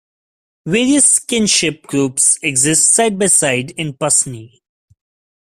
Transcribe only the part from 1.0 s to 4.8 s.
kinship groups exist side by side in Pasni.